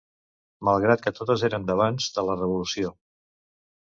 Malgrat 0.69 1.03
que 1.03 1.11
totes 1.19 1.43
eren 1.49 1.67
d'abans 1.71 2.07
de 2.15 2.23
la 2.31 2.39
revolució 2.39 2.91